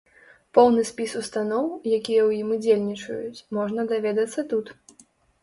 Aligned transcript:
Поўны 0.57 0.85
спіс 0.91 1.11
устаноў, 1.19 1.65
якія 1.99 2.21
ў 2.27 2.41
ім 2.45 2.49
удзельнічаюць, 2.57 3.43
можна 3.59 3.87
даведацца 3.95 4.47
тут. 4.57 4.75